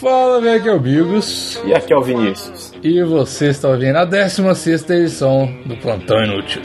[0.00, 1.60] Fala, velho, aqui é o Bigos.
[1.62, 2.72] E aqui é o Vinícius.
[2.82, 6.62] E você está ouvindo a 16 edição do Plantão Inútil.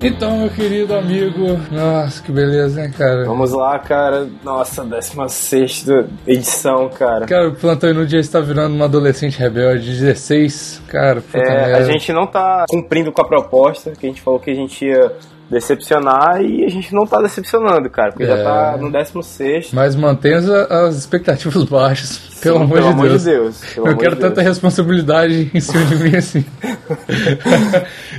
[0.00, 3.24] Então, meu querido amigo, nossa, que beleza, hein, cara?
[3.24, 4.28] Vamos lá, cara.
[4.44, 5.86] Nossa, 16
[6.24, 7.26] edição, cara.
[7.26, 10.82] Cara, o Plantão Inútil já está virando uma adolescente rebelde de 16.
[10.86, 11.78] Cara, puta É, merda.
[11.78, 14.84] a gente não tá cumprindo com a proposta, que a gente falou que a gente
[14.86, 15.10] ia
[15.50, 18.26] decepcionar e a gente não tá decepcionando, cara, porque É.
[18.26, 19.70] já tá no 16.
[19.72, 23.22] Mas mantenha as- as expectativas baixas, pelo, Sim, amor, pelo de amor Deus.
[23.24, 24.46] de Deus, pelo Eu quero de tanta Deus.
[24.46, 26.44] responsabilidade em cima de mim assim.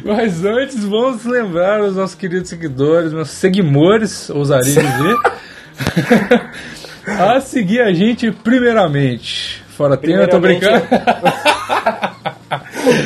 [0.04, 5.16] Mas antes, vamos lembrar os nossos queridos seguidores, meus seguimores, ousaria dizer,
[7.20, 9.64] a seguir a gente primeiramente.
[9.70, 10.86] Fora tema, eu tô brincando.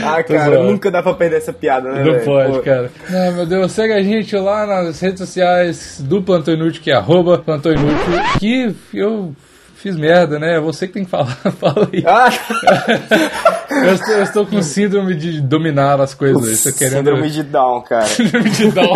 [0.05, 2.03] Ah, cara, nunca dá pra perder essa piada, né?
[2.03, 2.25] Não velho?
[2.25, 2.89] pode, Pô, cara.
[3.09, 6.95] Não, meu Deus, segue a gente lá nas redes sociais do Plantão Inútil, que é
[6.95, 9.35] arroba Plantão Inútil, que eu
[9.83, 10.61] fiz merda, né?
[10.61, 12.03] Você que tem que falar, fala aí.
[12.07, 12.29] Ah,
[13.69, 16.61] Eu estou, eu estou com síndrome de dominar as coisas.
[16.75, 16.97] Querendo...
[16.97, 18.05] síndrome de Down, cara.
[18.05, 18.93] Síndrome de Down.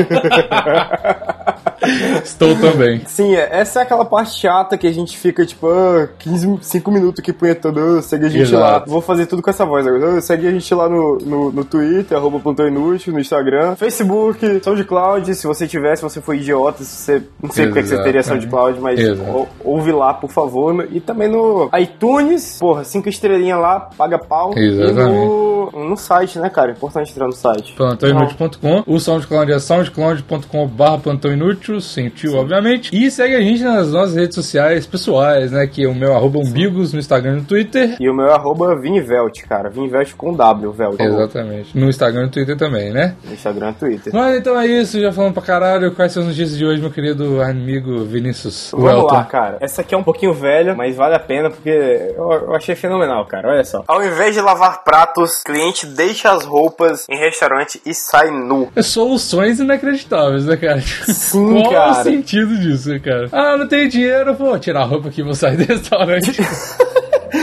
[2.27, 3.01] Estou também.
[3.07, 6.91] Sim, é- essa é aquela parte chata que a gente fica, tipo, ah, 15, 5
[6.91, 8.61] minutos aqui punhetando, ah, segue a gente Exato.
[8.61, 8.83] lá.
[8.87, 10.17] Vou fazer tudo com essa voz agora.
[10.17, 14.61] Ah, segue a gente lá no, no, no Twitter, arroba Plantão Inútil, no Instagram, Facebook,
[14.63, 18.03] SoundCloud, se você tiver, se você for idiota, se você, não sei porque que você
[18.03, 18.23] teria.
[18.23, 20.87] SoundCloud, mas ou- ouve lá, por favor.
[20.91, 24.53] E também no iTunes, porra, cinco estrelinhas lá, paga pau.
[24.57, 25.15] Exatamente.
[25.15, 26.71] E no, no site, né, cara?
[26.71, 27.73] É importante entrar no site.
[27.73, 31.79] plantãoinútil.com, o SoundCloud é soundcloud.com.br plantão inútil,
[32.17, 32.89] sem tio, obviamente.
[32.93, 35.67] E segue a gente nas nossas redes sociais pessoais, né?
[35.67, 37.95] Que é o meu arroba umbigos no Instagram e no Twitter.
[37.99, 39.69] E o meu arroba Vinivelt, cara.
[39.69, 40.99] Vinivelt com W, Velt.
[40.99, 41.77] Exatamente.
[41.77, 43.15] No Instagram e no Twitter também, né?
[43.23, 44.13] No Instagram e Twitter.
[44.13, 45.91] Mas então é isso, já falando pra caralho.
[45.93, 48.71] Quais são as notícias de hoje, meu querido amigo Vinícius?
[48.71, 49.13] Vamos Welton?
[49.13, 49.57] lá, cara.
[49.59, 53.25] Essa aqui é um pouquinho velha, mas vale a pena porque eu, eu achei fenomenal,
[53.25, 53.49] cara.
[53.49, 53.83] Olha só.
[53.87, 58.69] Ao invés de lavar pratos, cliente deixa as roupas em restaurante e sai nu.
[58.75, 60.81] É soluções inacreditáveis, né, cara?
[60.81, 62.03] Sim, Qual cara.
[62.11, 63.29] Sentido disso, cara?
[63.31, 66.31] Ah, não tenho dinheiro, vou tirar a roupa aqui e vou sair do restaurante.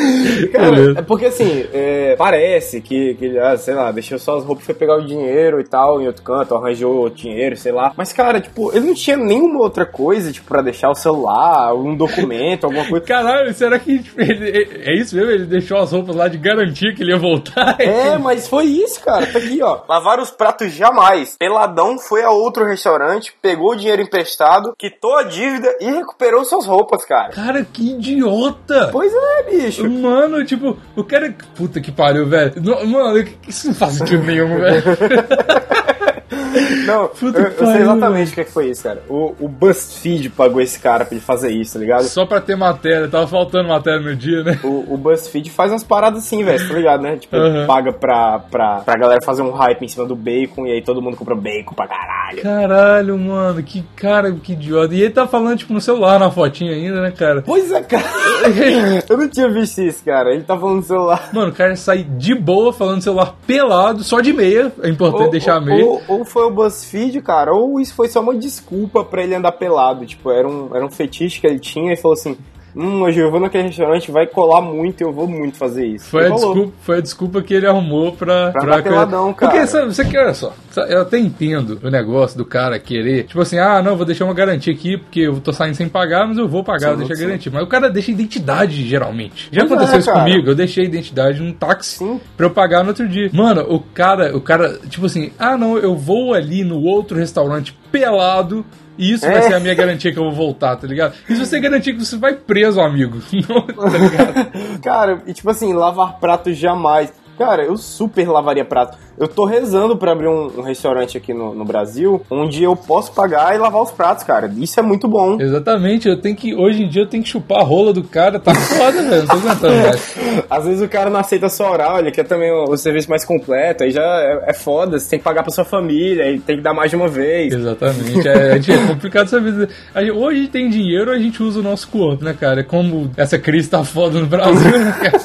[0.52, 4.64] Cara, é porque assim, é, parece que, que ah, sei lá, deixou só as roupas,
[4.64, 7.92] foi pegar o dinheiro e tal em outro canto, arranjou dinheiro, sei lá.
[7.96, 11.96] Mas, cara, tipo, ele não tinha nenhuma outra coisa, tipo, pra deixar o celular, um
[11.96, 13.04] documento, alguma coisa.
[13.06, 15.30] Caralho, será que tipo, ele- é isso mesmo?
[15.30, 17.76] Ele deixou as roupas lá de garantia que ele ia voltar?
[17.80, 19.26] É, mas foi isso, cara.
[19.26, 19.80] Tá aqui, ó.
[19.88, 21.36] Lavar os pratos jamais.
[21.38, 26.66] Peladão foi a outro restaurante, pegou o dinheiro emprestado, quitou a dívida e recuperou suas
[26.66, 27.30] roupas, cara.
[27.30, 28.88] Cara, que idiota!
[28.92, 29.84] Pois é, bicho.
[30.00, 31.34] Mano, tipo, o cara.
[31.54, 32.52] Puta que pariu, velho.
[32.86, 34.82] Mano, isso não faz sentido nenhum, velho.
[36.86, 39.02] Não, Puta eu, eu que sei exatamente o que, é que foi isso, cara.
[39.08, 42.04] O, o BuzzFeed pagou esse cara pra ele fazer isso, tá ligado?
[42.04, 44.58] Só pra ter matéria, tava faltando matéria no dia, né?
[44.62, 47.16] O, o BuzzFeed faz umas paradas assim, velho, tá ligado, né?
[47.16, 47.66] Tipo, ele Aham.
[47.66, 51.02] paga pra, pra, pra galera fazer um hype em cima do bacon e aí todo
[51.02, 52.42] mundo compra bacon pra caralho.
[52.42, 54.94] Caralho, mano, que cara, que idiota.
[54.94, 57.42] E ele tá falando, tipo, no celular, na fotinha ainda, né, cara?
[57.42, 58.04] Pois é, cara.
[59.08, 60.32] eu não tinha visto isso, cara.
[60.32, 61.30] Ele tá falando no celular.
[61.32, 64.72] Mano, o cara sai de boa falando no celular pelado, só de meia.
[64.82, 65.84] É importante deixar a meia.
[65.84, 69.52] Ou, ou foi o BuzzFeed, cara, ou isso foi só uma desculpa pra ele andar
[69.52, 70.06] pelado.
[70.06, 72.36] Tipo, era um, era um fetiche que ele tinha e falou assim:
[72.76, 76.06] Hum, hoje eu vou naquele restaurante, vai colar muito e eu vou muito fazer isso.
[76.06, 78.50] Foi a, desculpa, foi a desculpa que ele arrumou pra.
[78.50, 79.52] Pra andar peladão, cara.
[79.52, 80.52] Porque, sabe, você quer, olha só,
[80.88, 83.24] eu até entendo o negócio do cara querer.
[83.24, 86.26] Tipo assim, ah, não, vou deixar uma garantia aqui, porque eu tô saindo sem pagar,
[86.26, 87.22] mas eu vou pagar, Sim, deixa a sim.
[87.26, 87.52] garantia.
[87.54, 89.48] Mas o cara deixa identidade, geralmente.
[89.52, 90.24] Já Pois aconteceu é, isso cara.
[90.24, 92.20] comigo, eu deixei a identidade num táxi Sim.
[92.36, 93.30] pra eu pagar no outro dia.
[93.32, 97.72] Mano, o cara, o cara, tipo assim, ah, não, eu vou ali no outro restaurante
[97.92, 98.64] pelado.
[98.96, 99.42] E isso vai É.
[99.42, 101.14] ser a minha garantia que eu vou voltar, tá ligado?
[101.28, 103.18] Isso vai ser garantia que você vai preso, amigo.
[103.48, 104.52] Não, tá ligado?
[104.82, 107.12] Cara, e tipo assim, lavar prato jamais.
[107.38, 108.96] Cara, eu super lavaria prato.
[109.16, 113.12] Eu tô rezando pra abrir um, um restaurante aqui no, no Brasil, onde eu posso
[113.12, 114.50] pagar e lavar os pratos, cara.
[114.56, 115.40] Isso é muito bom.
[115.40, 116.54] Exatamente, eu tenho que.
[116.54, 119.26] Hoje em dia eu tenho que chupar a rola do cara, tá foda, velho.
[119.26, 120.14] Não tô aguentando mais.
[120.50, 123.24] Às vezes o cara não aceita só oral, ele quer também o, o serviço mais
[123.24, 126.56] completo, aí já é, é foda, você tem que pagar pra sua família, aí tem
[126.56, 127.52] que dar mais de uma vez.
[127.54, 128.28] Exatamente.
[128.28, 129.68] É, é complicado essa vida.
[129.96, 132.60] Gente- ou a gente tem dinheiro ou a gente usa o nosso corpo, né, cara?
[132.60, 135.24] É Como essa crise tá foda no Brasil, né, cara?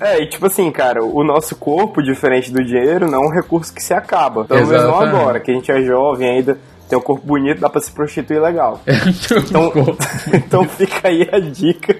[0.00, 3.72] É, e tipo assim, cara, o nosso corpo, diferente do dinheiro, não é um recurso
[3.72, 4.44] que se acaba.
[4.44, 6.58] Pelo menos não agora, que a gente é jovem ainda.
[6.88, 8.80] tem um corpo bonito, dá pra se prostituir legal.
[8.88, 9.96] Então, Então,
[10.32, 11.94] então fica aí a dica.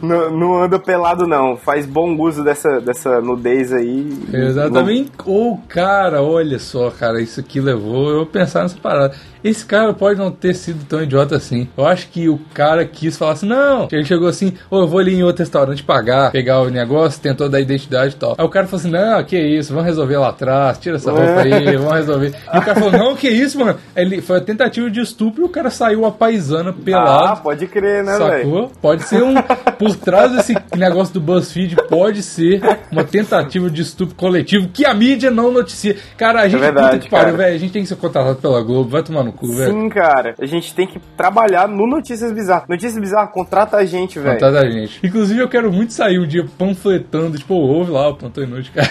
[0.00, 1.56] Não, não anda pelado, não.
[1.56, 4.08] Faz bom uso dessa, dessa nudez aí.
[4.32, 5.10] Exatamente.
[5.26, 9.14] Ou, cara, olha só, cara, isso aqui levou eu pensar nessa parada.
[9.42, 11.68] Esse cara pode não ter sido tão idiota assim.
[11.76, 13.88] Eu acho que o cara quis falar assim, não.
[13.90, 17.48] Ele chegou assim, ô, eu vou ali em outro restaurante pagar, pegar o negócio, tentou
[17.48, 18.34] dar identidade e tal.
[18.38, 21.40] Aí o cara falou assim, não, que isso, vamos resolver lá atrás, tira essa roupa
[21.42, 22.34] aí, vamos resolver.
[22.54, 23.76] E o cara falou, não, que isso, mano.
[23.96, 27.40] Ele, foi a tentativa de estupro e o cara saiu a paisana Ah, pelado.
[27.42, 28.70] pode crer, né, velho?
[28.80, 29.34] Pode ser um.
[29.78, 32.60] Por trás desse negócio do BuzzFeed, pode ser
[32.90, 35.96] uma tentativa de estupro coletivo que a mídia não noticia.
[36.16, 37.54] Cara, a gente verdade, puta que pariu, velho.
[37.54, 39.72] A gente tem que ser contratado pela Globo, vai tomar no velho.
[39.72, 40.34] Sim, cara.
[40.38, 42.68] A gente tem que trabalhar no Notícias Bizarras.
[42.68, 44.32] Notícias Bizarras, contrata a gente, velho.
[44.34, 45.00] Contrata a gente.
[45.04, 48.90] Inclusive, eu quero muito sair um dia panfletando, tipo, ouve lá o Plantão Inútil, cara.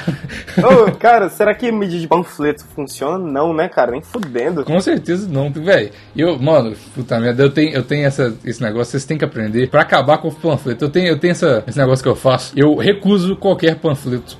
[0.67, 3.17] Ô, cara, será que mídia de panfleto funciona?
[3.17, 3.91] Não, né, cara?
[3.91, 4.63] Nem fudendo.
[4.65, 5.91] Com certeza não, velho.
[6.15, 9.69] Eu, mano, puta merda, eu tenho, eu tenho essa, esse negócio, vocês têm que aprender
[9.69, 10.85] pra acabar com o panfleto.
[10.85, 12.53] Eu tenho, eu tenho essa, esse negócio que eu faço.
[12.55, 14.37] Eu recuso qualquer panfleto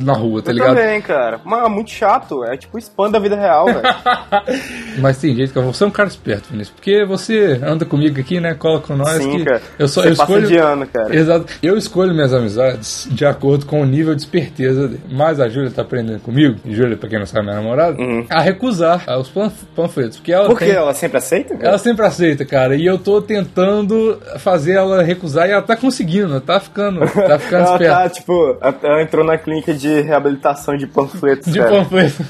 [0.00, 0.76] na rua, tá Eu ligado?
[0.76, 1.40] também, cara.
[1.44, 2.44] Mas é muito chato.
[2.44, 3.82] É tipo spam da vida real, velho.
[4.98, 6.74] Mas tem jeito que eu vou ser um cara esperto, Vinícius.
[6.74, 8.54] Porque você anda comigo aqui, né?
[8.54, 9.10] Cola com nós.
[9.22, 9.62] Sim, que cara.
[9.78, 10.46] Eu só Você eu escolho.
[10.46, 11.14] de ano, cara.
[11.14, 11.46] Exato.
[11.62, 15.00] Eu escolho minhas amizades de acordo com o nível de esperteza dele.
[15.10, 17.96] Mas a Júlia tá aprendendo comigo, Júlia, pra quem não sabe, é minha namorada,
[18.30, 20.16] a recusar os panf- panfletos.
[20.18, 20.50] Porque ela Uhum.
[20.50, 21.54] Por tem- ela sempre aceita?
[21.56, 21.68] cara?
[21.68, 22.74] Ela sempre aceita, cara.
[22.76, 26.40] E eu tô tentando fazer ela recusar e ela tá conseguindo.
[26.40, 27.94] Tá ficando, tá ficando Ela esperta.
[27.94, 31.70] tá, tipo, ela entrou na clínica de reabilitação de panfletos, De cara.
[31.70, 32.22] panfleto.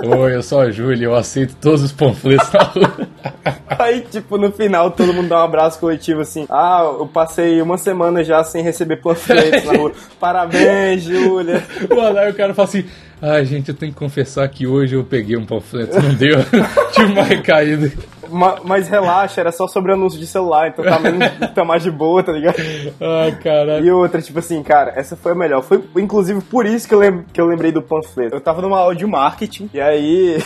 [0.02, 2.48] Oi, eu sou a Júlia, eu aceito todos os panfletos
[3.78, 6.46] Aí, tipo, no final, todo mundo dá um abraço coletivo assim.
[6.50, 9.92] Ah, eu passei uma semana já sem receber panfletos na rua.
[10.20, 11.62] Parabéns, Júlia.
[11.88, 12.84] Mano, aí o cara fala assim:
[13.22, 16.38] Ai, gente, eu tenho que confessar que hoje eu peguei um panfleto, não deu.
[16.92, 17.90] Tive uma recaída.
[18.28, 21.90] Ma- mas relaxa, era só sobre anúncio de celular, então tá, menos, tá mais de
[21.90, 22.56] boa, tá ligado?
[23.00, 23.84] Ai, caralho.
[23.84, 25.62] E outra, tipo assim, cara, essa foi a melhor.
[25.62, 28.36] Foi, inclusive, por isso que eu, lem que eu lembrei do panfleto.
[28.36, 30.38] Eu tava numa aula de marketing, e aí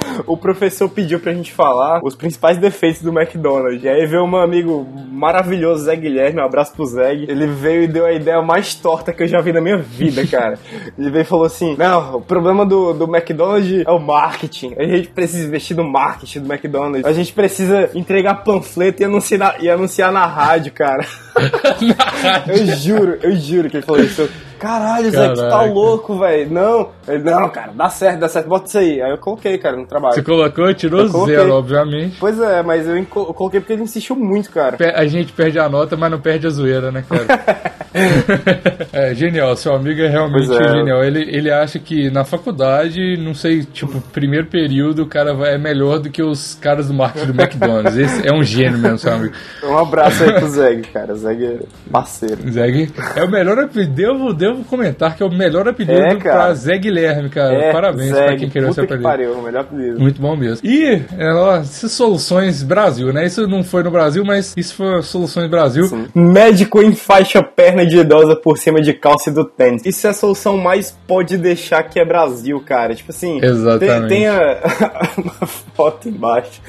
[0.26, 3.82] o professor pediu pra gente falar os principais defeitos do McDonald's.
[3.82, 7.26] E aí veio um amigo maravilhoso, Zé Guilherme, um abraço pro Zeg.
[7.28, 10.26] Ele veio e deu a ideia mais torta que eu já vi na minha vida,
[10.28, 10.58] cara.
[10.98, 14.74] Ele veio e falou assim: Não, o problema do, do McDonald's é o marketing.
[14.78, 17.04] A gente precisa investir no marketing do McDonald's.
[17.04, 21.06] A gente precisa entregar panfleto e anunciar, e anunciar na rádio, cara.
[22.46, 24.28] Eu juro, eu juro que ele falou isso.
[24.58, 26.50] Caralho, Zé, tu tá louco, velho.
[26.50, 26.88] Não.
[27.06, 29.00] Ele, não, cara, dá certo, dá certo, bota isso aí.
[29.00, 30.14] Aí eu coloquei, cara, no trabalho.
[30.14, 31.36] Você colocou, tirou Eu coloquei.
[31.36, 32.16] zero, obviamente.
[32.18, 34.76] Pois é, mas eu, eu coloquei porque ele insistiu muito, cara.
[34.94, 37.76] A gente perde a nota, mas não perde a zoeira, né, cara?
[38.92, 40.68] é genial, seu amigo é realmente é.
[40.76, 41.02] genial.
[41.02, 45.58] Ele, ele acha que na faculdade, não sei, tipo, primeiro período, o cara vai, é
[45.58, 47.96] melhor do que os caras do marketing do McDonald's.
[47.96, 49.34] Esse é um gênio mesmo, seu amigo.
[49.66, 51.14] Um abraço aí pro Zeg, cara.
[51.14, 51.58] Zeg é
[51.90, 52.50] parceiro.
[52.50, 53.92] Zeg é o melhor apelido.
[53.92, 56.44] Devo, devo comentar que é o melhor apelido É, cara.
[56.46, 57.54] pra Zé Guilherme, cara.
[57.54, 59.08] É, Parabéns Zeg, pra quem criou esse puta que apelido.
[59.08, 60.00] pariu, o melhor apelido.
[60.00, 60.66] Muito bom mesmo.
[60.66, 63.26] E, é, ó, essas soluções Brasil, né?
[63.26, 65.84] Isso não foi no Brasil, mas isso foi soluções Brasil.
[66.14, 69.82] Médico enfaixa perna de idosa por cima de calça e do tênis.
[69.84, 72.94] Isso é a solução mais pode deixar que é Brasil, cara.
[72.94, 74.08] Tipo assim, Exatamente.
[74.08, 74.58] tem, tem a,
[75.18, 76.60] uma foto embaixo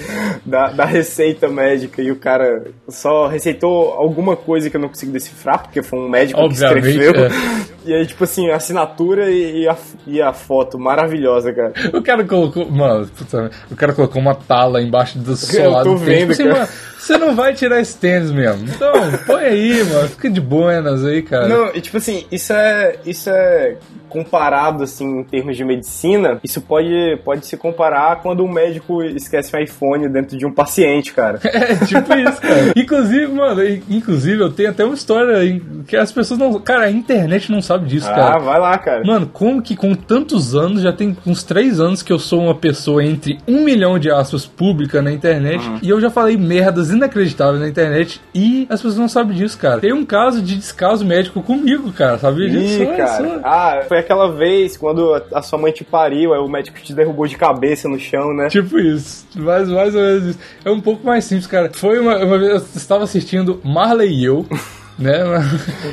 [0.45, 5.11] da, da receita médica e o cara só receitou alguma coisa que eu não consigo
[5.11, 7.25] decifrar, porque foi um médico Obviamente, que escreveu.
[7.25, 7.29] é.
[7.85, 9.75] E aí, tipo assim, a assinatura e, e a,
[10.05, 11.73] e a foto maravilhosa, cara.
[11.93, 12.69] O cara colocou.
[12.69, 16.19] Mano, puta, o cara colocou uma tala embaixo do Eu solado tô do tênis.
[16.19, 16.59] vendo, Tipo assim, cara.
[16.59, 18.67] mano, você não vai tirar esse tênis mesmo.
[18.67, 18.91] Então,
[19.25, 20.07] põe aí, mano.
[20.09, 21.47] Fica de buenas aí, cara.
[21.47, 23.77] Não, e tipo assim, isso é, isso é
[24.09, 29.53] comparado assim em termos de medicina, isso pode, pode se comparar quando um médico esquece
[29.55, 31.39] um iPhone dentro de um paciente, cara.
[31.67, 32.71] É tipo isso, cara.
[32.75, 35.35] Inclusive, mano, inclusive eu tenho até uma história
[35.87, 36.59] que as pessoas não.
[36.61, 38.37] Cara, a internet não sabe disso, Ah, cara.
[38.39, 39.03] vai lá, cara.
[39.05, 42.55] Mano, como que com tantos anos, já tem uns três anos que eu sou uma
[42.55, 45.79] pessoa entre um milhão de aspas pública na internet Uhum.
[45.81, 49.79] e eu já falei merdas inacreditáveis na internet e as pessoas não sabem disso, cara.
[49.79, 52.83] Tem um caso de descaso médico comigo, cara, sabia disso?
[52.83, 53.07] Ih, cara.
[53.07, 53.39] só.
[53.43, 56.93] Ah, foi aquela vez quando a- a sua mãe te pariu, aí o médico te
[56.93, 58.47] derrubou de cabeça no chão, né?
[58.49, 60.39] Tipo isso, mais, mais ou menos isso.
[60.63, 61.69] É um pouco mais simples, cara.
[61.73, 64.45] Foi uma, uma vez, eu estava assistindo Marley e eu.
[64.97, 65.19] né?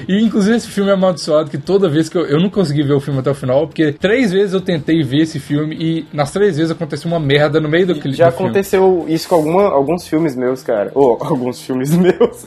[0.08, 2.94] E inclusive esse filme é amaldiçoado que toda vez que eu, eu não consegui ver
[2.94, 6.30] o filme até o final, porque três vezes eu tentei ver esse filme e nas
[6.32, 8.16] três vezes aconteceu uma merda no meio do clipe.
[8.16, 8.46] Já do filme.
[8.50, 10.90] aconteceu isso com alguma, alguns filmes meus, cara.
[10.94, 12.44] Ou alguns filmes meus.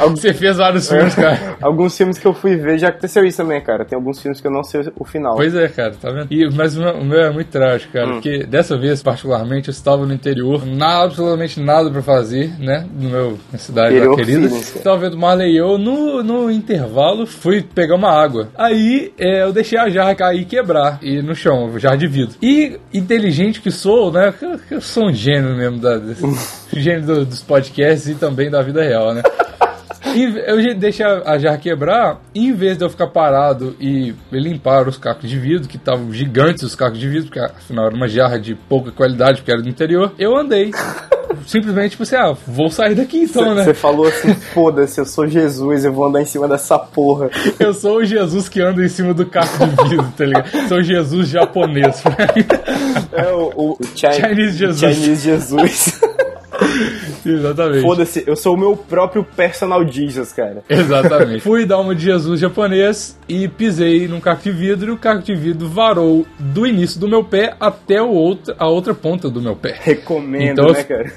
[0.00, 1.56] Al- Você fez vários filmes, cara.
[1.62, 3.84] alguns filmes que eu fui ver já aconteceu isso também, cara.
[3.84, 5.36] Tem alguns filmes que eu não sei o final.
[5.36, 6.26] Pois é, cara, tá vendo?
[6.30, 7.92] E, mas o meu, o meu é muito trágico, Hum.
[8.00, 12.86] cara, porque dessa vez, particularmente, eu estava no interior, nada, absolutamente nada pra fazer, né?
[12.98, 14.40] No meu na cidade lá Interior querida.
[14.48, 14.78] feelings, cara.
[14.78, 18.48] Estava vendo Marley e eu, no, no intervalo, fui pegar uma água.
[18.56, 22.36] Aí é, eu deixei a jarra cair e quebrar e no chão, jarra de vidro.
[22.42, 24.32] E inteligente que sou, né?
[24.40, 26.00] Eu, eu sou um gênio mesmo, da,
[26.72, 29.22] gênio do- dos podcasts e também da vida real, né?
[30.46, 34.88] Eu deixei a, a jarra quebrar, e em vez de eu ficar parado e limpar
[34.88, 38.08] os cacos de vidro, que estavam gigantes os cacos de vidro, porque afinal era uma
[38.08, 40.70] jarra de pouca qualidade, porque era do interior, eu andei.
[41.48, 43.64] Simplesmente, tipo assim, ah, vou sair daqui então, né?
[43.64, 47.30] Você falou assim, foda-se, eu sou Jesus, eu vou andar em cima dessa porra.
[47.58, 50.68] Eu sou o Jesus que anda em cima do caco de vidro, tá ligado?
[50.68, 52.02] Sou o Jesus japonês.
[53.12, 54.94] É o, o, o Chi- Chinese Jesus.
[54.94, 56.00] Chinese Jesus.
[57.28, 57.82] Exatamente.
[57.82, 60.62] Foda-se, eu sou o meu próprio personal Jesus, cara.
[60.68, 61.40] Exatamente.
[61.42, 65.22] Fui dar uma de Jesus japonês e pisei num caco de vidro e o caco
[65.22, 69.40] de vidro varou do início do meu pé até o outro, a outra ponta do
[69.40, 69.76] meu pé.
[69.80, 71.12] Recomendo, Então, né, cara?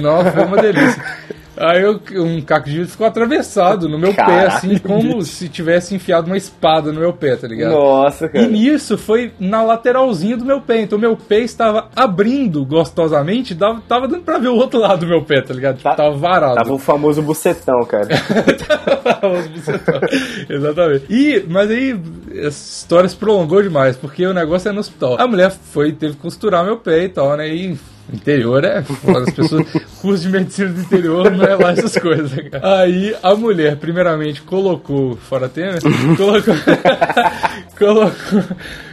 [0.00, 1.02] Nossa, foi uma delícia.
[1.56, 5.94] Aí eu- um caco de vidro ficou atravessado no meu pé, assim, como se tivesse
[5.94, 7.72] enfiado uma espada no meu pé, tá ligado?
[7.72, 8.46] Nossa, E cara.
[8.48, 10.80] nisso foi na lateralzinha do meu pé.
[10.80, 15.06] Então meu pé estava abrindo gostosamente, dava, tava dando pra ver o outro lado do
[15.06, 15.76] meu pé, tá ligado?
[15.76, 16.54] Tipo, Tá- tava varado.
[16.56, 18.08] Tava o famoso bucetão, cara.
[19.38, 20.00] Os bucetão.
[20.48, 21.04] Exatamente.
[21.10, 21.98] E, mas aí
[22.44, 25.16] a história se prolongou demais, porque o negócio é no hospital.
[25.20, 27.48] A mulher foi, teve que costurar meu pé e tal, né?
[27.48, 27.76] E
[28.12, 29.66] interior é foda, as pessoas,
[30.00, 32.80] curso de medicina do interior não é lá essas coisas, cara.
[32.80, 35.80] Aí a mulher, primeiramente, colocou, fora Temer,
[36.16, 36.54] colocou,
[37.78, 38.42] colocou,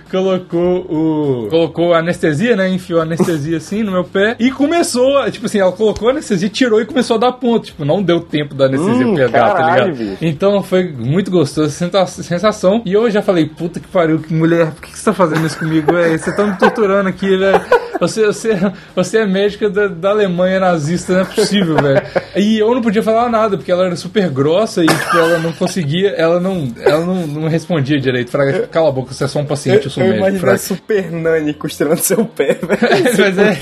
[0.10, 5.30] colocou o, colocou a anestesia, né, enfiou a anestesia assim no meu pé e começou,
[5.32, 8.20] tipo assim, ela colocou a anestesia, tirou e começou a dar ponto, tipo, não deu
[8.20, 9.98] tempo da anestesia Hum, pegar, tá caralho, ligado?
[10.12, 10.18] bicho.
[10.22, 12.82] Então foi muito gostoso sensação.
[12.86, 15.46] E eu já falei, puta que pariu, que mulher, por que que você tá fazendo
[15.46, 15.94] isso comigo?
[15.94, 16.18] véi?
[16.18, 17.62] Você tá me torturando aqui, velho.
[18.02, 18.58] Você, você,
[18.96, 22.02] você é médica da, da Alemanha nazista, não é possível, velho.
[22.36, 25.54] E eu não podia falar nada, porque ela era super grossa e tipo, ela não
[25.54, 28.32] conseguia, ela não, ela não, não respondia direito.
[28.32, 30.28] Fraga, tipo, cala a boca, você é só um paciente, eu sou eu médico.
[30.28, 30.58] imaginei Fraga.
[30.58, 32.80] Super Nani costurando seu pé, velho.
[33.20, 33.56] Mas é.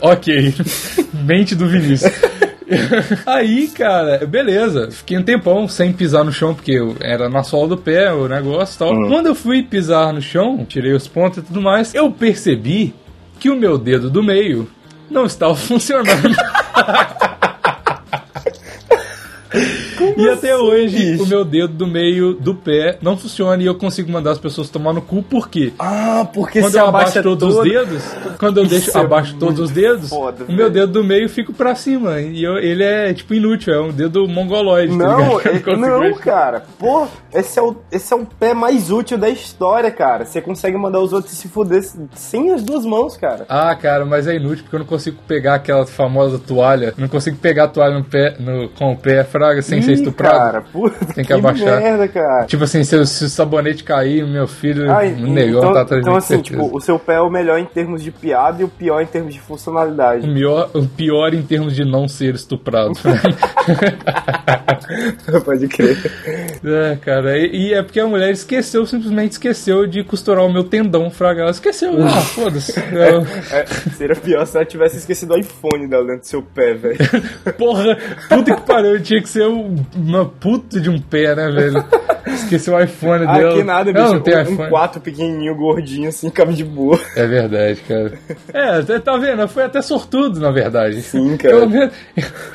[0.00, 0.54] ok.
[1.12, 2.12] Mente do Vinícius.
[3.26, 4.90] Aí, cara, beleza.
[4.90, 8.74] Fiquei um tempão sem pisar no chão, porque era na sola do pé o negócio
[8.74, 9.08] e tal.
[9.08, 12.94] Quando eu fui pisar no chão, tirei os pontos e tudo mais, eu percebi
[13.38, 14.68] que o meu dedo do meio
[15.10, 16.34] não estava funcionando.
[20.20, 24.10] e até hoje, o meu dedo do meio do pé não funciona e eu consigo
[24.10, 25.72] mandar as pessoas tomar no cu, por quê?
[25.78, 27.62] Ah, porque Quando eu abaixo todos todo...
[27.64, 28.02] os dedos,
[28.38, 30.70] quando eu deixo é abaixo todos os dedos, foda, o meu velho.
[30.70, 32.20] dedo do meio fica pra cima.
[32.20, 34.96] E eu- ele é tipo inútil, é um dedo mongoloide.
[34.96, 35.40] tá Não?
[35.40, 36.20] Eu é- não, mexer.
[36.20, 36.64] cara.
[36.78, 40.24] Pô, esse é, o, esse é o pé mais útil da história, cara.
[40.24, 41.82] Você consegue mandar os outros se fuder
[42.14, 43.44] sem as duas mãos, cara.
[43.48, 46.94] Ah, cara, mas é inútil porque eu não consigo pegar aquela famosa toalha.
[46.96, 50.12] Não consigo pegar a toalha no pé, no- com o pé, fraga, sem ser Ih,
[50.12, 50.38] estuprado.
[50.38, 51.80] Cara, puta, Tem que abaixar.
[51.80, 52.46] merda, cara.
[52.46, 55.80] Tipo assim, se, o- se o sabonete cair, meu filho, Ah, o negão então, tá
[55.82, 56.62] atrás então assim, certeza.
[56.62, 59.06] tipo, o seu pé é o melhor em termos de piada e o pior em
[59.06, 60.28] termos de funcionalidade.
[60.28, 62.92] O, melhor, o pior em termos de não ser estuprado.
[65.44, 65.96] Pode crer.
[66.64, 70.64] É, cara, e, e é porque a mulher esqueceu, simplesmente esqueceu de costurar o meu
[70.64, 71.42] tendão fraga.
[71.42, 72.72] Ela esqueceu, ah, foda-se.
[72.92, 73.20] Eu-
[73.52, 73.64] É,
[73.96, 76.98] seria pior se ela tivesse esquecido o iPhone dela dentro do seu pé, velho.
[77.58, 77.96] Porra,
[78.28, 81.84] puta que pariu, tinha que ser um- uma puta de um pé, né, velho?
[82.42, 83.54] Esqueci o iPhone Ah, dela.
[83.54, 84.12] que nada, bicho.
[84.14, 84.66] não tem um, iPhone.
[84.66, 86.98] um 4 pequenininho, gordinho, assim, cabe de boa.
[87.16, 88.12] É verdade, cara.
[88.52, 89.46] É, tá- tá vendo?
[89.48, 91.02] Foi até sortudo, na verdade.
[91.02, 91.54] Sim, cara.
[91.56, 91.92] Pelo menos,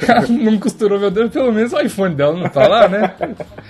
[0.07, 3.11] ela não costurou meu dedo, pelo menos o iPhone dela não tá lá, né?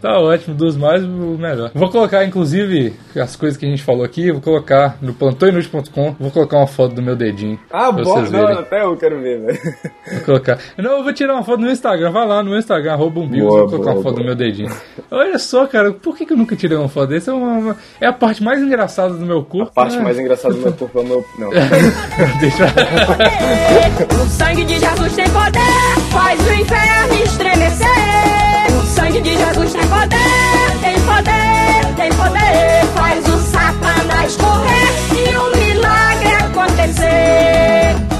[0.01, 1.07] Tá ótimo, dos mais, o
[1.37, 1.71] melhor.
[1.73, 6.31] Vou colocar, inclusive, as coisas que a gente falou aqui, vou colocar no plantõeinútil.com, vou
[6.31, 7.59] colocar uma foto do meu dedinho.
[7.71, 8.59] Ah, bom, vocês não, verem.
[8.61, 9.59] até eu quero ver, velho.
[10.11, 10.59] Vou colocar.
[10.77, 12.11] Não, eu vou tirar uma foto no Instagram.
[12.11, 14.23] Vai lá no meu Instagram, arroba um Boa, vou colocar boa, uma foto boa.
[14.23, 14.71] do meu dedinho.
[15.11, 17.31] Olha só, cara, por que, que eu nunca tirei uma foto desse?
[17.31, 19.71] É, uma, uma, é a parte mais engraçada do meu corpo.
[19.71, 20.03] A parte né?
[20.03, 21.25] mais engraçada do meu corpo é o meu.
[21.39, 21.49] Não.
[22.39, 22.65] Deixa
[24.21, 27.87] O sangue de Jesus tem poder, faz o inferno estremecer.
[28.79, 32.85] O sangue de Jesus tem poder, tem poder, tem poder.
[32.93, 38.14] Faz o Satanás correr e o um milagre acontecer.